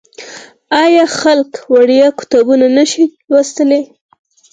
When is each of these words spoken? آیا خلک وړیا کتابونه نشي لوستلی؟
آیا 0.83 1.05
خلک 1.19 1.51
وړیا 1.73 2.07
کتابونه 2.19 2.67
نشي 2.77 3.05
لوستلی؟ 3.29 3.81